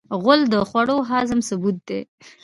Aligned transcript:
غول 0.21 0.41
د 0.53 0.55
خوړو 0.69 0.97
د 1.03 1.05
هضم 1.09 1.39
ثبوت 1.49 1.77
دی. 1.87 2.01